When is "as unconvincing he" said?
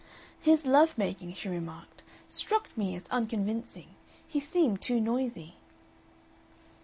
2.95-4.39